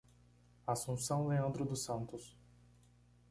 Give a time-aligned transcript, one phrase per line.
[0.65, 2.35] Assunção Leandro dos Santos